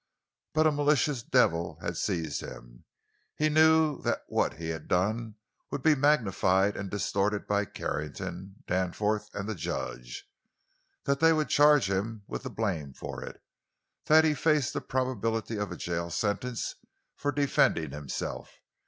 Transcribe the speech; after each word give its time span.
But 0.55 0.65
a 0.65 0.71
malicious 0.71 1.21
devil 1.21 1.77
had 1.81 1.95
seized 1.95 2.41
him. 2.41 2.85
He 3.35 3.49
knew 3.49 4.01
that 4.01 4.23
what 4.27 4.55
he 4.55 4.69
had 4.69 4.87
done 4.87 5.35
would 5.69 5.83
be 5.83 5.93
magnified 5.93 6.75
and 6.75 6.89
distorted 6.89 7.45
by 7.45 7.65
Carrington, 7.65 8.63
Danforth, 8.65 9.29
and 9.35 9.47
the 9.47 9.53
judge; 9.53 10.25
that 11.03 11.19
they 11.19 11.31
would 11.31 11.49
charge 11.49 11.87
him 11.87 12.23
with 12.25 12.41
the 12.41 12.49
blame 12.49 12.93
for 12.93 13.23
it; 13.23 13.43
that 14.05 14.23
he 14.23 14.33
faced 14.33 14.73
the 14.73 14.81
probability 14.81 15.57
of 15.57 15.71
a 15.71 15.77
jail 15.77 16.09
sentence 16.09 16.73
for 17.15 17.31
defending 17.31 17.91
himself. 17.91 18.49